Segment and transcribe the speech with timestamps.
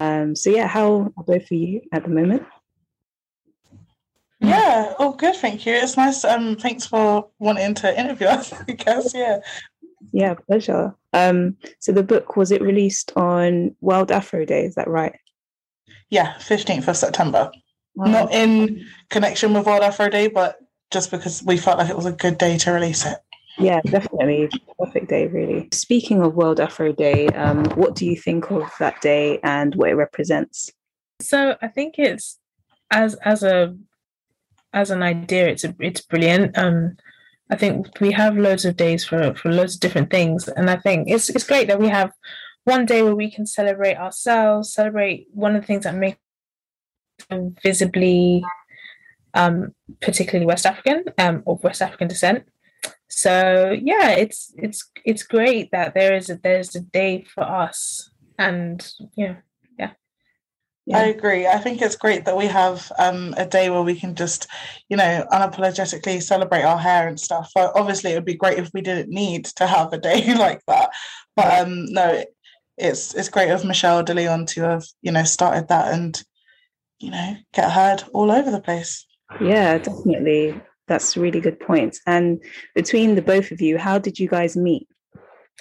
[0.00, 2.44] Um, so yeah, how are both for you at the moment?
[4.40, 5.74] Yeah, oh good, thank you.
[5.74, 6.24] It's nice.
[6.24, 8.52] Um, thanks for wanting to interview us.
[8.68, 9.40] I guess, yeah.
[10.12, 10.94] Yeah, pleasure.
[11.12, 14.64] Um, so the book was it released on World Afro Day?
[14.64, 15.16] Is that right?
[16.10, 17.50] Yeah, fifteenth of September.
[17.96, 18.06] Wow.
[18.06, 20.58] Not in connection with World Afro Day, but
[20.92, 23.18] just because we felt like it was a good day to release it.
[23.58, 24.48] Yeah, definitely.
[24.78, 25.68] Perfect day, really.
[25.72, 29.90] Speaking of World Afro Day, um, what do you think of that day and what
[29.90, 30.70] it represents?
[31.20, 32.38] So I think it's
[32.92, 33.76] as as a
[34.72, 36.56] as an idea, it's a, it's brilliant.
[36.56, 36.96] Um,
[37.50, 40.76] I think we have loads of days for for loads of different things, and I
[40.76, 42.12] think it's it's great that we have
[42.64, 46.18] one day where we can celebrate ourselves, celebrate one of the things that make
[47.62, 48.44] visibly,
[49.34, 52.44] um, particularly West African um, of West African descent
[53.08, 58.10] so yeah it's it's it's great that there is a there's a day for us
[58.38, 59.36] and yeah
[59.78, 59.92] yeah
[60.94, 61.46] I agree.
[61.46, 64.46] I think it's great that we have um, a day where we can just,
[64.88, 67.50] you know, unapologetically celebrate our hair and stuff.
[67.54, 70.62] But obviously, it would be great if we didn't need to have a day like
[70.66, 70.90] that.
[71.36, 72.24] But um, no,
[72.76, 76.22] it's it's great of Michelle De Leon to have, you know, started that and,
[77.00, 79.06] you know, get heard all over the place.
[79.40, 80.60] Yeah, definitely.
[80.88, 82.00] That's really good points.
[82.06, 82.42] And
[82.74, 84.88] between the both of you, how did you guys meet?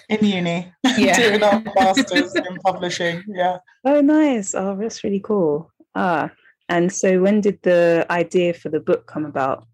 [0.10, 1.18] In uni, yeah.
[1.18, 3.24] doing our masters in publishing.
[3.28, 3.58] Yeah.
[3.84, 4.54] Oh, nice.
[4.56, 5.72] Oh, that's really cool.
[5.96, 6.32] Ah,
[6.70, 9.66] and so when did the idea for the book come about?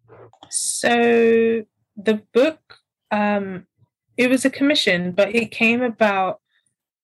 [0.50, 1.64] So
[1.98, 2.60] the book,
[3.12, 3.68] um,
[4.18, 6.40] it was a commission, but it came about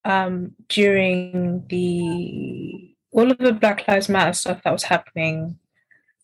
[0.05, 5.57] um, during the all of the Black Lives Matter stuff that was happening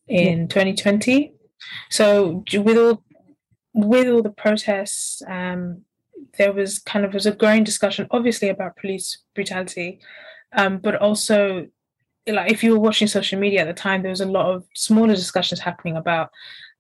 [0.08, 0.48] in yeah.
[0.48, 1.34] 2020.
[1.90, 3.04] So with all
[3.74, 5.82] with all the protests, um,
[6.38, 10.00] there was kind of was a growing discussion, obviously about police brutality,
[10.54, 11.68] um, but also
[12.28, 14.66] like if you were watching social media at the time, there was a lot of
[14.74, 16.32] smaller discussions happening about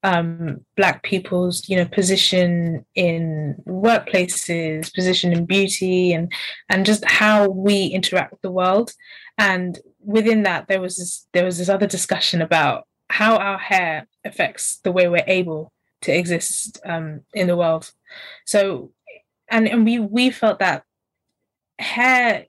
[0.04, 6.32] um, black people's you know position in workplaces, position in beauty, and
[6.70, 8.92] and just how we interact with the world.
[9.38, 14.08] And within that, there was this there was this other discussion about how our hair
[14.23, 15.71] affects the way we're able
[16.02, 17.92] to exist um, in the world.
[18.45, 18.92] So,
[19.49, 20.83] and and we we felt that
[21.80, 22.45] hair,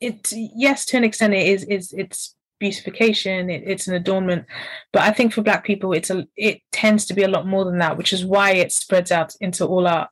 [0.00, 4.46] it yes to an extent it is is it's beautification, it, it's an adornment,
[4.92, 7.64] but I think for Black people it's a it tends to be a lot more
[7.64, 10.08] than that, which is why it spreads out into all our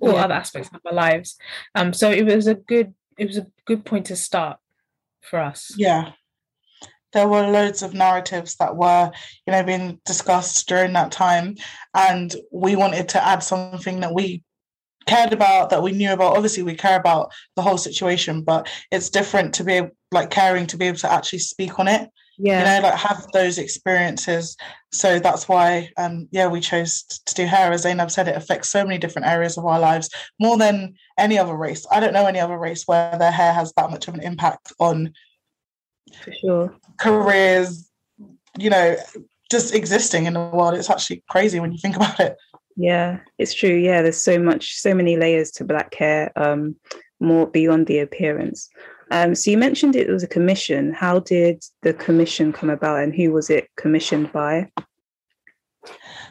[0.00, 0.24] all yeah.
[0.24, 1.36] other aspects of our lives.
[1.74, 4.58] Um, so it was a good it was a good point to start
[5.20, 5.74] for us.
[5.76, 6.12] Yeah,
[7.12, 9.10] there were loads of narratives that were
[9.46, 11.54] you know being discussed during that time
[11.94, 14.42] and we wanted to add something that we
[15.06, 16.36] cared about that we knew about.
[16.36, 19.80] Obviously we care about the whole situation but it's different to be
[20.12, 22.58] like caring to be able to actually speak on it yeah.
[22.76, 24.56] you know like have those experiences.
[24.92, 28.68] So that's why um yeah we chose to do hair as zainab said it affects
[28.68, 30.08] so many different areas of our lives
[30.38, 31.86] more than any other race.
[31.90, 34.72] I don't know any other race where their hair has that much of an impact
[34.78, 35.12] on
[36.22, 37.90] for sure careers,
[38.58, 38.96] you know,
[39.50, 40.74] just existing in the world.
[40.74, 42.36] It's actually crazy when you think about it.
[42.76, 43.74] Yeah, it's true.
[43.74, 46.76] Yeah, there's so much, so many layers to black hair, um,
[47.18, 48.68] more beyond the appearance.
[49.10, 50.92] Um, so you mentioned it was a commission.
[50.92, 54.70] How did the commission come about, and who was it commissioned by?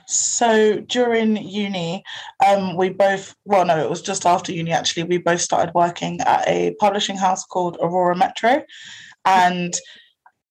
[0.08, 2.04] So during uni,
[2.48, 6.22] um, we both, well, no, it was just after uni actually, we both started working
[6.22, 8.64] at a publishing house called Aurora Metro.
[9.26, 9.74] And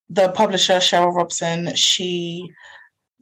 [0.09, 2.49] the publisher Cheryl Robson, she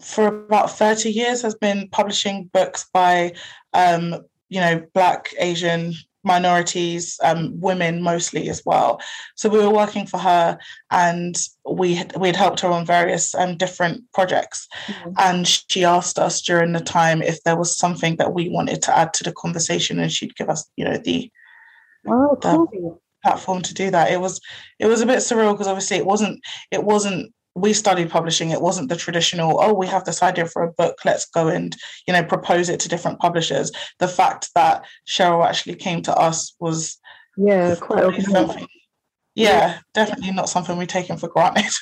[0.01, 3.33] for about 30 years has been publishing books by
[3.73, 4.15] um,
[4.49, 5.93] you know black asian
[6.25, 8.99] minorities um, women mostly as well.
[9.35, 10.57] So we were working for her
[10.89, 11.37] and
[11.69, 14.67] we had, we had helped her on various um, different projects.
[14.87, 15.11] Mm-hmm.
[15.19, 18.97] and she asked us during the time if there was something that we wanted to
[18.97, 21.31] add to the conversation and she'd give us you know the
[22.07, 24.11] oh cool platform to do that.
[24.11, 24.39] It was
[24.77, 28.61] it was a bit surreal because obviously it wasn't it wasn't we studied publishing it
[28.61, 32.13] wasn't the traditional oh we have this idea for a book let's go and you
[32.13, 33.71] know propose it to different publishers.
[33.99, 36.97] The fact that cheryl actually came to us was
[37.37, 38.67] yeah quite something
[39.33, 41.65] yeah, yeah definitely not something we've taken for granted.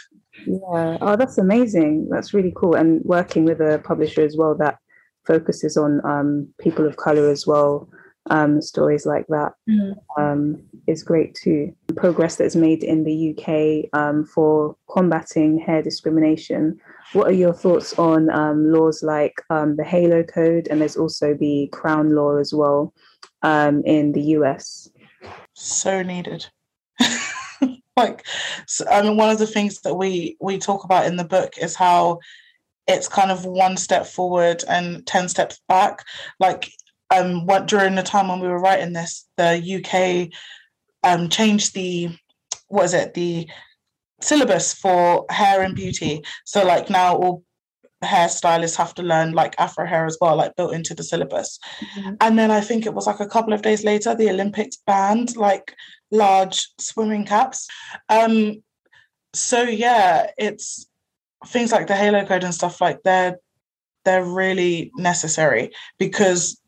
[0.48, 2.10] Yeah oh that's amazing.
[2.10, 4.78] That's really cool and working with a publisher as well that
[5.26, 7.88] focuses on um, people of color as well
[8.30, 9.96] um, stories like that mm.
[10.18, 11.76] um, is great too.
[11.96, 16.80] Progress that's made in the UK um, for combating hair discrimination.
[17.14, 21.34] What are your thoughts on um, laws like um, the Halo Code and there's also
[21.34, 22.94] the Crown Law as well
[23.42, 24.90] um, in the US?
[25.54, 26.46] So needed.
[27.98, 28.26] like
[28.68, 31.54] so, I mean one of the things that we we talk about in the book
[31.62, 32.20] is how
[32.88, 36.04] it's kind of one step forward and 10 steps back
[36.40, 36.70] like
[37.14, 40.30] um what during the time when we were writing this the UK
[41.04, 42.10] um changed the
[42.68, 43.48] what is it the
[44.24, 46.24] syllabus for hair and beauty.
[46.46, 47.44] So like now all
[48.04, 51.58] hairstylists have to learn like afro hair as well like built into the syllabus.
[51.96, 52.16] Mm-hmm.
[52.20, 55.38] and then i think it was like a couple of days later the olympics banned
[55.38, 55.74] like
[56.12, 57.68] large swimming caps.
[58.10, 58.62] Um
[59.34, 60.86] so yeah it's
[61.48, 63.38] things like the halo code and stuff like they're
[64.04, 66.60] they're really necessary because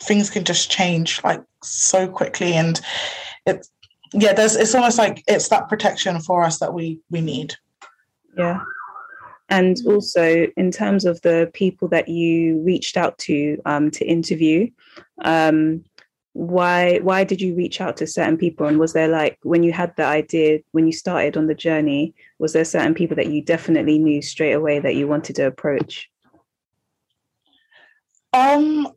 [0.00, 2.54] things can just change like so quickly.
[2.54, 2.80] And
[3.46, 3.70] it's
[4.14, 7.54] yeah there's it's almost like it's that protection for us that we we need.
[8.36, 8.60] Yeah.
[9.50, 14.70] And also in terms of the people that you reached out to um, to interview
[15.22, 15.84] um,
[16.38, 18.66] why why did you reach out to certain people?
[18.66, 22.14] And was there like when you had the idea when you started on the journey
[22.38, 26.08] was there certain people that you definitely knew straight away that you wanted to approach?
[28.32, 28.88] Um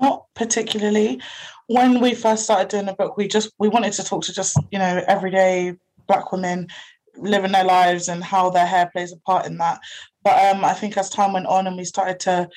[0.00, 1.20] not particularly.
[1.66, 4.56] When we first started doing the book we just we wanted to talk to just
[4.70, 5.74] you know everyday
[6.06, 6.68] black women
[7.16, 9.80] living their lives and how their hair plays a part in that.
[10.22, 12.48] But um, I think as time went on and we started to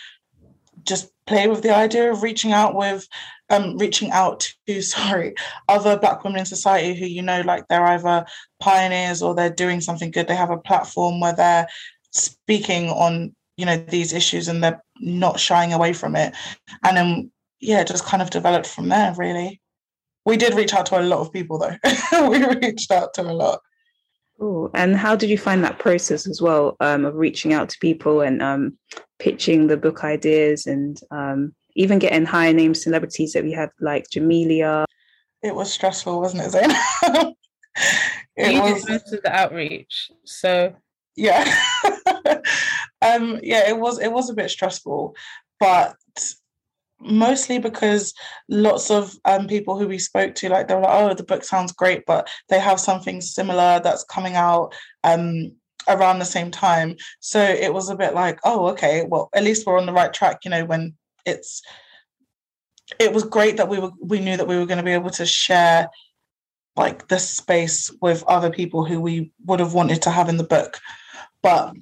[0.83, 3.07] just play with the idea of reaching out with
[3.49, 5.35] um, reaching out to sorry
[5.67, 8.25] other black women in society who you know like they're either
[8.59, 10.27] pioneers or they're doing something good.
[10.27, 11.67] They have a platform where they're
[12.11, 16.33] speaking on you know these issues and they're not shying away from it.
[16.83, 17.31] And then
[17.63, 19.61] yeah it just kind of developed from there really
[20.25, 23.33] we did reach out to a lot of people though we reached out to a
[23.33, 23.59] lot
[24.39, 24.71] Cool.
[24.73, 28.21] And how did you find that process as well um, of reaching out to people
[28.21, 28.77] and um,
[29.19, 34.05] pitching the book ideas and um, even getting higher name celebrities that we had like
[34.09, 34.85] Jamelia?
[35.43, 37.33] It was stressful, wasn't it, Zayn?
[38.35, 40.75] it you was most of the outreach, so
[41.15, 41.43] yeah,
[43.01, 45.15] um, yeah, it was it was a bit stressful,
[45.59, 45.95] but
[47.05, 48.13] mostly because
[48.49, 51.43] lots of um, people who we spoke to, like they were like, "Oh, the book
[51.43, 54.73] sounds great," but they have something similar that's coming out
[55.03, 55.51] um,
[55.87, 56.95] around the same time.
[57.19, 60.13] So it was a bit like, "Oh, okay, well, at least we're on the right
[60.13, 60.95] track." You know, when
[61.25, 61.61] it's
[62.99, 65.09] it was great that we were we knew that we were going to be able
[65.11, 65.89] to share
[66.75, 70.43] like the space with other people who we would have wanted to have in the
[70.43, 70.79] book
[71.41, 71.73] but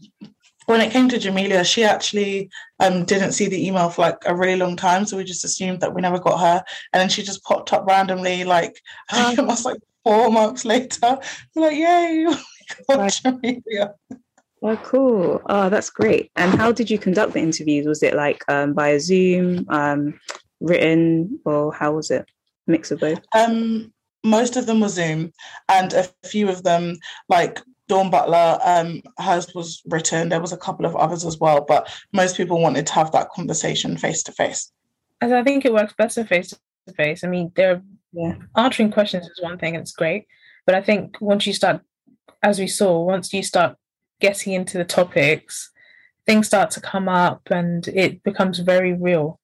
[0.66, 2.50] when it came to Jamelia, she actually
[2.80, 5.82] um, didn't see the email for like a really long time, so we just assumed
[5.82, 6.64] that we never got her.
[6.94, 8.82] And then she just popped up randomly, like
[9.12, 11.20] I think it was like four months later.
[11.56, 12.28] We're like, yay!
[12.88, 13.96] Oh got Jamelia.
[14.64, 15.42] Oh, cool.
[15.48, 16.32] Oh, that's great.
[16.38, 17.86] And how did you conduct the interviews?
[17.86, 20.20] Was it like um, via Zoom, um,
[20.62, 22.26] written, or how was it?
[22.68, 23.20] Mix of both.
[23.36, 23.92] Um,
[24.24, 25.34] most of them were Zoom,
[25.68, 26.98] and a few of them,
[27.28, 27.60] like
[27.92, 30.30] Dawn Butler, um, hers was written.
[30.30, 33.32] There was a couple of others as well, but most people wanted to have that
[33.32, 34.72] conversation face to face.
[35.20, 36.54] As I think it works better face
[36.88, 37.26] to face.
[37.26, 37.82] I mean, there
[38.14, 38.36] yeah.
[38.56, 40.26] answering questions is one thing, it's great,
[40.66, 41.82] but I think once you start,
[42.42, 43.76] as we saw, once you start
[44.22, 45.70] getting into the topics,
[46.26, 49.38] things start to come up and it becomes very real.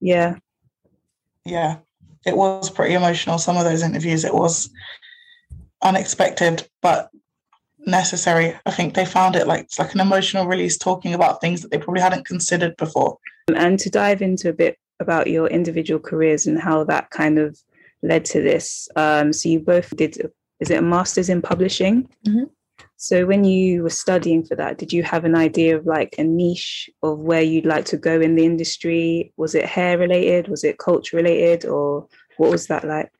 [0.00, 0.36] Yeah.
[1.44, 1.80] Yeah.
[2.24, 3.36] It was pretty emotional.
[3.36, 4.70] Some of those interviews, it was
[5.82, 7.10] unexpected, but
[7.86, 8.54] necessary.
[8.66, 11.70] I think they found it like it's like an emotional release talking about things that
[11.70, 13.18] they probably hadn't considered before.
[13.54, 17.58] And to dive into a bit about your individual careers and how that kind of
[18.02, 18.88] led to this.
[18.96, 22.08] Um, so you both did is it a master's in publishing?
[22.26, 22.44] Mm-hmm.
[22.96, 26.24] So when you were studying for that, did you have an idea of like a
[26.24, 29.32] niche of where you'd like to go in the industry?
[29.38, 30.48] Was it hair related?
[30.48, 31.64] Was it culture related?
[31.64, 32.06] Or
[32.36, 33.10] what was that like?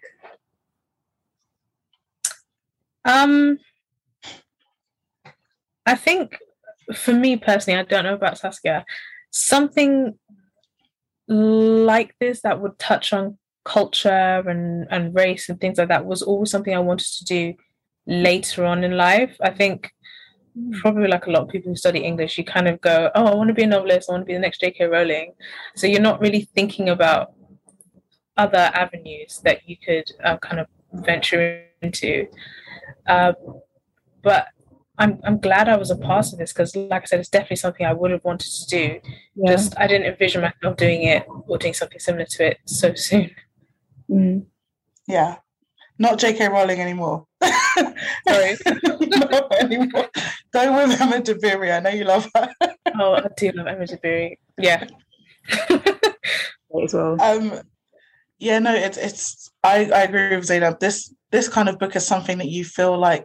[3.06, 3.58] Um
[5.90, 6.38] I think
[6.94, 8.84] for me personally, I don't know about Saskia,
[9.32, 10.16] something
[11.26, 16.22] like this that would touch on culture and, and race and things like that was
[16.22, 17.54] always something I wanted to do
[18.06, 19.36] later on in life.
[19.42, 19.90] I think
[20.80, 23.34] probably like a lot of people who study English, you kind of go, oh, I
[23.34, 24.84] want to be a novelist, I want to be the next J.K.
[24.84, 25.32] Rowling.
[25.74, 27.32] So you're not really thinking about
[28.36, 32.28] other avenues that you could uh, kind of venture into.
[33.08, 33.32] Uh,
[34.22, 34.46] but
[35.00, 37.56] I'm I'm glad I was a part of this because, like I said, it's definitely
[37.56, 39.00] something I would have wanted to do.
[39.34, 39.52] Yeah.
[39.52, 43.30] Just I didn't envision myself doing it or doing something similar to it so soon.
[44.10, 44.44] Mm.
[45.08, 45.36] Yeah,
[45.98, 46.48] not J.K.
[46.48, 47.26] Rowling anymore.
[48.28, 48.56] Sorry,
[49.02, 50.08] not anymore.
[50.52, 51.74] Go with Emma Dabiri.
[51.74, 52.50] I know you love her.
[53.00, 54.36] oh, I do love Emma Dabiri.
[54.58, 54.86] Yeah.
[56.84, 57.20] as well.
[57.22, 57.62] Um,
[58.38, 60.78] yeah, no, it's it's I, I agree with Zainab.
[60.78, 63.24] This this kind of book is something that you feel like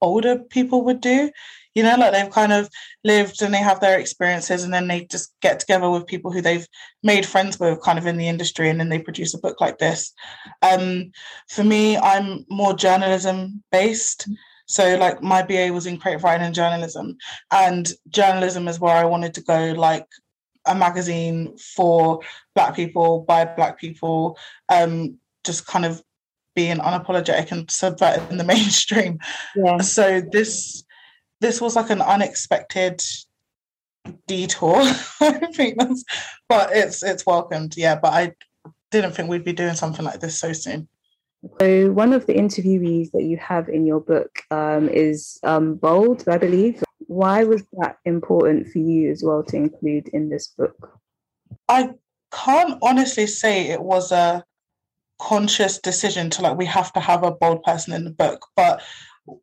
[0.00, 1.30] older people would do.
[1.74, 2.68] You know, like they've kind of
[3.04, 6.40] lived and they have their experiences and then they just get together with people who
[6.40, 6.66] they've
[7.04, 9.78] made friends with kind of in the industry and then they produce a book like
[9.78, 10.12] this.
[10.62, 11.12] Um,
[11.48, 14.28] for me, I'm more journalism based.
[14.66, 17.16] So like my BA was in creative writing and journalism.
[17.52, 20.06] And journalism is where I wanted to go, like
[20.66, 22.20] a magazine for
[22.54, 24.38] black people by black people,
[24.68, 26.02] um, just kind of
[26.54, 29.18] being unapologetic and subverting the mainstream.
[29.56, 29.78] Yeah.
[29.78, 30.84] So this
[31.40, 33.02] this was like an unexpected
[34.26, 34.76] detour.
[35.20, 36.04] I think that's
[36.48, 37.98] but it's it's welcomed, yeah.
[38.00, 38.34] But I
[38.90, 40.88] didn't think we'd be doing something like this so soon.
[41.58, 46.28] So one of the interviewees that you have in your book um, is um, Bold,
[46.28, 46.82] I believe.
[47.06, 51.00] Why was that important for you as well to include in this book?
[51.68, 51.94] I
[52.30, 54.44] can't honestly say it was a
[55.20, 58.82] conscious decision to like we have to have a bold person in the book, but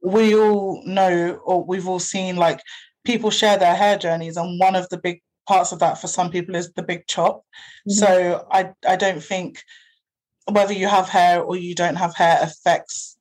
[0.01, 2.60] we all know or we've all seen like
[3.05, 6.29] people share their hair journeys, and one of the big parts of that for some
[6.29, 7.43] people is the big chop.
[7.88, 7.91] Mm-hmm.
[7.91, 9.60] So I I don't think
[10.51, 13.17] whether you have hair or you don't have hair affects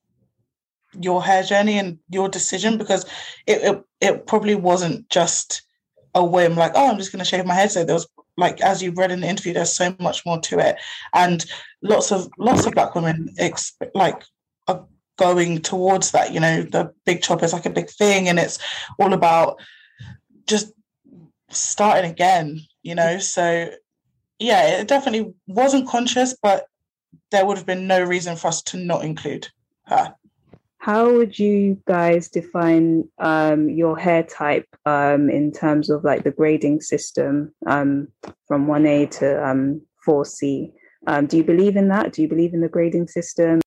[0.99, 3.05] your hair journey and your decision because
[3.45, 5.61] it it, it probably wasn't just
[6.15, 8.07] a whim like oh i'm just going to shave my head so there was
[8.37, 10.77] like as you've read in the interview there's so much more to it
[11.13, 11.45] and
[11.81, 14.23] lots of lots of black women exp- like
[14.67, 14.85] are
[15.17, 18.59] going towards that you know the big chop is like a big thing and it's
[18.99, 19.59] all about
[20.45, 20.71] just
[21.49, 23.69] starting again you know so
[24.39, 26.67] yeah it definitely wasn't conscious but
[27.31, 29.47] there would have been no reason for us to not include
[29.85, 30.13] her.
[30.87, 36.31] How would you guys define um, your hair type um, in terms of like the
[36.31, 38.07] grading system um,
[38.47, 40.71] from 1A to um, 4C?
[41.05, 42.13] Um, do you believe in that?
[42.13, 43.59] Do you believe in the grading system?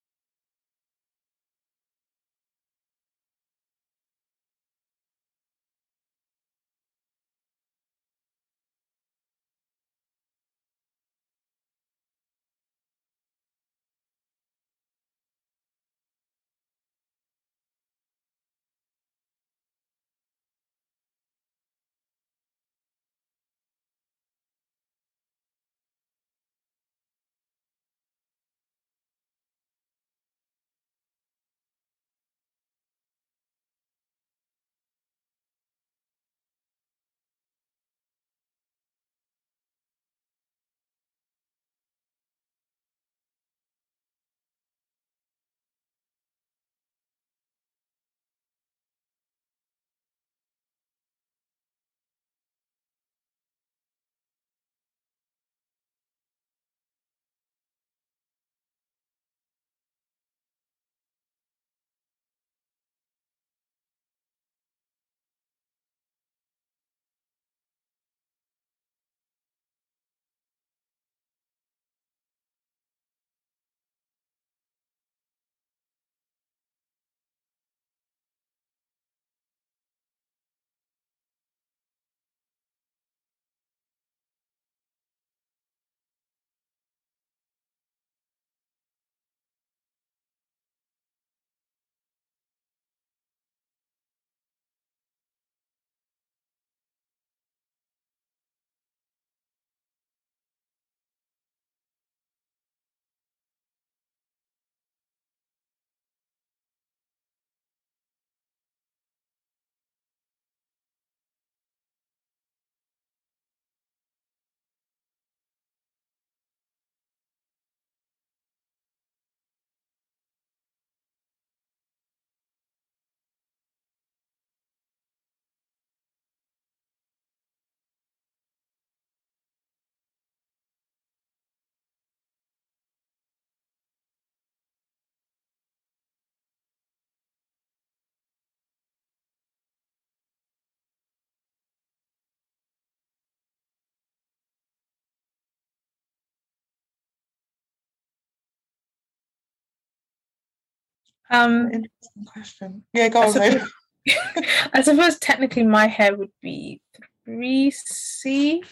[151.31, 152.83] Um, Interesting question.
[152.93, 153.31] Yeah, go I on.
[153.31, 153.71] Suppose,
[154.73, 156.81] I suppose technically my hair would be
[157.25, 158.63] three C.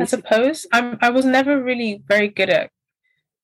[0.00, 0.98] I suppose I'm.
[1.00, 2.70] I was never really very good at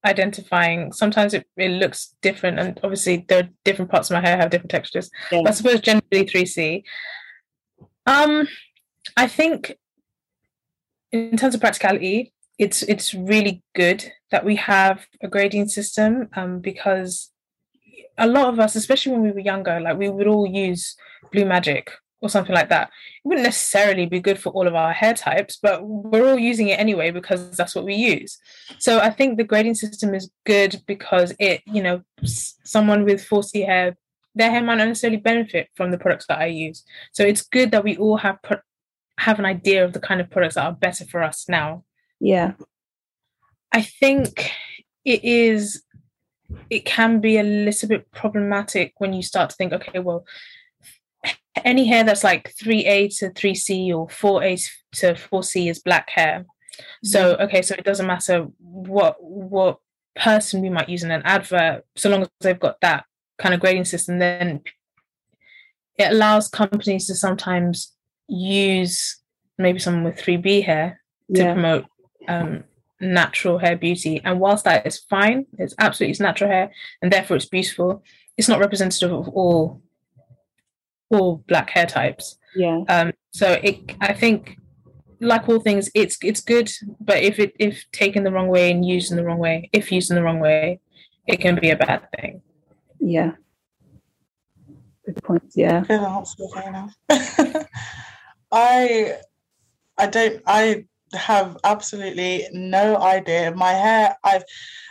[0.05, 0.93] identifying.
[0.93, 4.51] Sometimes it, it looks different, and obviously there are different parts of my hair have
[4.51, 5.11] different textures.
[5.31, 5.43] Yeah.
[5.47, 6.85] I suppose generally three C.
[8.07, 8.49] Um,
[9.17, 9.77] I think
[11.13, 16.61] in terms of practicality, it's it's really good that we have a grading system um,
[16.61, 17.31] because
[18.19, 20.97] a lot of us, especially when we were younger, like we would all use
[21.33, 22.89] Blue Magic or something like that.
[22.89, 26.69] It wouldn't necessarily be good for all of our hair types, but we're all using
[26.69, 28.39] it anyway because that's what we use.
[28.79, 33.65] So I think the grading system is good because it, you know, someone with 4C
[33.65, 33.97] hair,
[34.35, 36.85] their hair might not necessarily benefit from the products that I use.
[37.13, 38.59] So it's good that we all have pro-
[39.19, 41.85] have an idea of the kind of products that are better for us now.
[42.21, 42.53] Yeah.
[43.73, 44.51] I think
[45.05, 45.83] it is
[46.71, 50.25] it can be a little bit problematic when you start to think, okay, well,
[51.65, 56.47] any hair that's like 3A to 3C or 4A to 4C is black hair.
[57.03, 59.79] So okay, so it doesn't matter what what
[60.15, 63.05] person we might use in an advert, so long as they've got that
[63.39, 64.63] kind of grading system, then
[65.97, 67.95] it allows companies to sometimes
[68.29, 69.21] use
[69.59, 71.01] maybe someone with 3B hair
[71.35, 71.53] to yeah.
[71.53, 71.85] promote
[72.29, 72.65] um,
[73.01, 74.21] natural hair beauty.
[74.25, 78.03] And whilst that is fine, it's absolutely it's natural hair and therefore it's beautiful,
[78.37, 79.83] it's not representative of all
[81.11, 82.39] all black hair types.
[82.55, 82.83] Yeah.
[82.89, 84.59] Um, so it I think
[85.21, 88.85] like all things, it's it's good, but if it if taken the wrong way and
[88.85, 90.81] used in the wrong way, if used in the wrong way,
[91.27, 92.43] it can be a bad thing.
[93.01, 93.33] Yeah.
[95.05, 95.57] Good points.
[95.57, 95.81] Yeah.
[95.81, 96.45] Good answer,
[98.53, 99.19] I
[99.97, 103.55] I don't I have absolutely no idea.
[103.55, 104.45] My hair, I've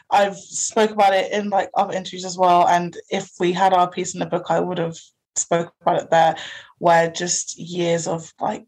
[0.10, 2.68] I've spoke about it in like other interviews as well.
[2.68, 4.98] And if we had our piece in the book, I would have
[5.36, 6.36] spoke about it there,
[6.80, 8.66] where just years of like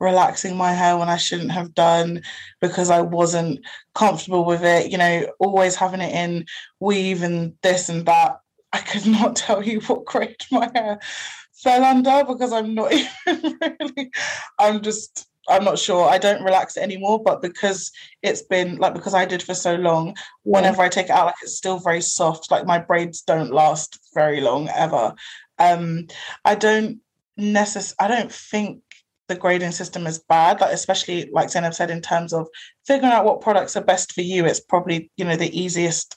[0.00, 2.22] relaxing my hair when I shouldn't have done
[2.60, 3.60] because I wasn't
[3.94, 6.44] comfortable with it, you know, always having it in
[6.80, 8.40] weave and this and that.
[8.72, 10.98] I could not tell you what grade my hair
[11.54, 14.10] fell under because I'm not even really,
[14.58, 16.08] I'm just I'm not sure.
[16.08, 17.90] I don't relax it anymore, but because
[18.22, 21.34] it's been like because I did for so long, whenever I take it out, like
[21.42, 22.50] it's still very soft.
[22.50, 25.14] Like my braids don't last very long ever.
[25.58, 26.06] Um,
[26.44, 27.00] I don't
[27.38, 28.82] necess- I don't think
[29.28, 32.48] the grading system is bad, like especially like Zainab said, in terms of
[32.86, 34.44] figuring out what products are best for you.
[34.44, 36.16] It's probably, you know, the easiest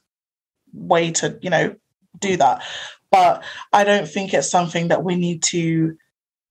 [0.74, 1.76] way to, you know,
[2.20, 2.64] do that.
[3.12, 5.96] But I don't think it's something that we need to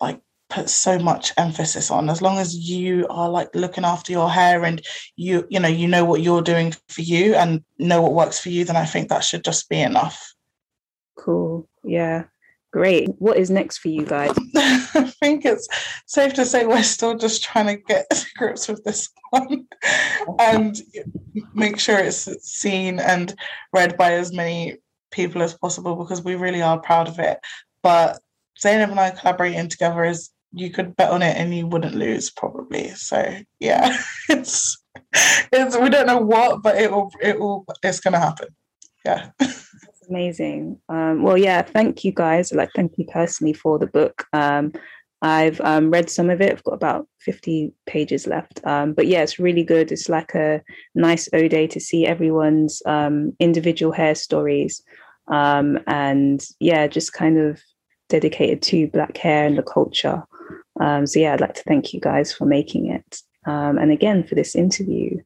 [0.00, 0.20] like
[0.54, 2.08] put so much emphasis on.
[2.08, 4.80] As long as you are like looking after your hair and
[5.16, 8.50] you you know you know what you're doing for you and know what works for
[8.50, 10.34] you then i think that should just be enough.
[11.16, 11.68] Cool.
[11.82, 12.24] Yeah.
[12.72, 13.08] Great.
[13.18, 14.36] What is next for you guys?
[14.56, 15.68] I think it's
[16.06, 19.66] safe to say we're still just trying to get grips with this one
[20.40, 20.76] and
[21.54, 23.32] make sure it's seen and
[23.72, 24.78] read by as many
[25.12, 27.38] people as possible because we really are proud of it.
[27.84, 28.18] But
[28.58, 32.30] Zainab and I collaborating together is you could bet on it and you wouldn't lose
[32.30, 32.90] probably.
[32.90, 33.96] So yeah,
[34.28, 34.82] it's
[35.52, 38.48] it's we don't know what, but it will it will it's gonna happen.
[39.04, 39.30] Yeah.
[40.08, 40.78] amazing.
[40.88, 42.52] Um, well, yeah, thank you guys.
[42.52, 44.26] Like, thank you personally for the book.
[44.32, 44.72] Um,
[45.22, 46.52] I've um, read some of it.
[46.52, 48.60] I've got about 50 pages left.
[48.66, 49.90] Um, but yeah, it's really good.
[49.90, 50.62] It's like a
[50.94, 54.82] nice ode to see everyone's um, individual hair stories.
[55.28, 57.60] Um, and yeah, just kind of
[58.10, 60.22] dedicated to Black hair and the culture.
[60.80, 63.20] Um, so yeah, I'd like to thank you guys for making it.
[63.46, 65.20] Um, and again for this interview.